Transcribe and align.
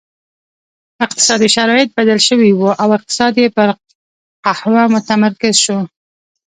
اقتصادي 1.05 1.47
شرایط 1.57 1.89
بدل 1.97 2.19
شوي 2.29 2.51
وو 2.53 2.69
او 2.81 2.89
اقتصاد 2.97 3.33
یې 3.41 3.47
پر 3.55 3.69
قهوه 4.45 4.83
متمرکز 4.93 5.55
شو. 5.65 5.79